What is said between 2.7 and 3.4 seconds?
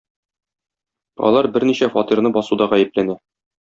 гаепләнә.